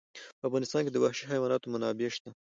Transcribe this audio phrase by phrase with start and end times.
[0.39, 2.29] په افغانستان کې د وحشي حیواناتو منابع شته.